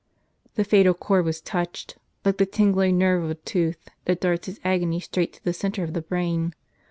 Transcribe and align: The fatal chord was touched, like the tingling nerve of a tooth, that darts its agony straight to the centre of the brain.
The 0.55 0.63
fatal 0.63 0.95
chord 0.95 1.25
was 1.25 1.41
touched, 1.41 1.99
like 2.25 2.37
the 2.39 2.47
tingling 2.47 2.97
nerve 2.97 3.23
of 3.23 3.29
a 3.29 3.35
tooth, 3.35 3.87
that 4.05 4.19
darts 4.19 4.47
its 4.47 4.59
agony 4.63 4.99
straight 4.99 5.31
to 5.33 5.43
the 5.43 5.53
centre 5.53 5.83
of 5.83 5.93
the 5.93 6.01
brain. 6.01 6.55